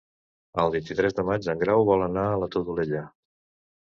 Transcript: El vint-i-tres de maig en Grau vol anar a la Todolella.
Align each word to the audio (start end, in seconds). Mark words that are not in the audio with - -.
El 0.61 0.71
vint-i-tres 0.75 1.15
de 1.19 1.25
maig 1.27 1.49
en 1.53 1.61
Grau 1.65 1.85
vol 1.91 2.05
anar 2.05 2.25
a 2.29 2.39
la 2.45 2.49
Todolella. 2.57 3.03